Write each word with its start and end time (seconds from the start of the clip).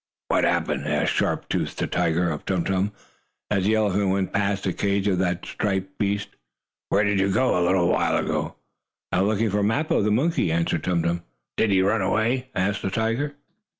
"What 0.29 0.45
happened?" 0.45 0.87
asked 0.87 1.13
Sharp 1.13 1.47
Tooth, 1.47 1.75
the 1.75 1.85
tiger, 1.85 2.31
of 2.31 2.43
Tum 2.45 2.63
Tum, 2.63 2.91
as 3.51 3.65
the 3.65 3.75
elephant 3.75 4.09
went 4.09 4.33
past 4.33 4.63
the 4.63 4.73
cage 4.73 5.07
of 5.07 5.19
the 5.19 5.37
striped 5.45 5.99
beast. 5.99 6.29
"Where 6.89 7.03
did 7.03 7.19
you 7.19 7.31
go 7.31 7.61
a 7.61 7.61
little 7.63 7.87
while 7.87 8.17
ago?" 8.17 8.55
"Out 9.11 9.25
looking 9.25 9.51
for 9.51 9.61
Mappo, 9.61 10.01
the 10.01 10.09
monkey," 10.09 10.51
answered 10.51 10.83
Tum 10.85 11.03
Tum. 11.03 11.21
"Did 11.55 11.69
he 11.69 11.83
run 11.83 12.01
away?" 12.01 12.49
asked 12.55 12.81
the 12.81 12.89
tiger. 12.89 13.35